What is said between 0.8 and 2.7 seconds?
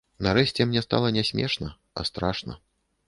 стала не смешна, а страшна.